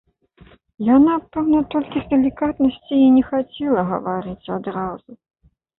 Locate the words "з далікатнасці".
2.05-2.95